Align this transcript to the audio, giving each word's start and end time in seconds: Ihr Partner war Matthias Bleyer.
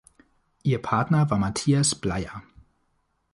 Ihr 0.63 0.81
Partner 0.81 1.29
war 1.29 1.37
Matthias 1.37 1.93
Bleyer. 1.93 2.41